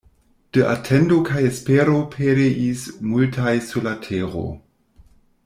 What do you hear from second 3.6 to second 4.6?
sur la tero.